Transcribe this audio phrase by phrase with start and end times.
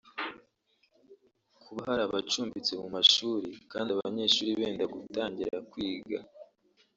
[1.61, 6.19] Kuba hari abacumbitse mu mashuri kandi abanyeshuri benda gutangira kwiga